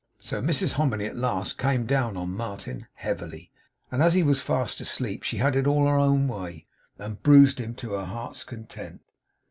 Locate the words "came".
1.59-1.85